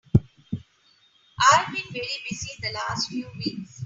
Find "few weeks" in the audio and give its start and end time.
3.09-3.79